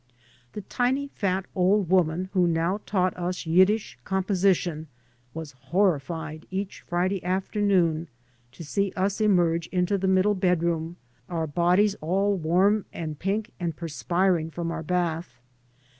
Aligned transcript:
The 0.53 0.61
tiny 0.63 1.09
fat 1.09 1.45
old 1.53 1.87
woman 1.87 2.31
who 2.33 2.47
now 2.47 2.81
taught 2.87 3.15
us 3.15 3.45
Yiddish 3.45 3.99
com 4.03 4.23
position 4.23 4.87
was 5.35 5.51
horrified 5.51 6.47
each 6.49 6.81
Friday 6.81 7.23
afternoon 7.23 8.07
to 8.53 8.63
see 8.63 8.91
us 8.95 9.21
emerge 9.21 9.67
into 9.67 9.99
the 9.99 10.07
middle 10.07 10.33
bedroom, 10.33 10.97
our 11.29 11.45
bodies 11.45 11.93
all 12.01 12.35
warm 12.35 12.85
and 12.91 13.19
pink, 13.19 13.51
and 13.59 13.75
perspiring 13.77 14.49
from 14.49 14.71
our 14.71 14.81
bath. 14.81 15.39